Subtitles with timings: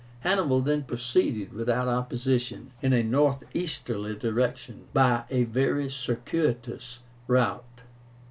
[0.21, 7.81] Hannibal then proceeded, without opposition, in a northeasterly direction, by a very circuitous route.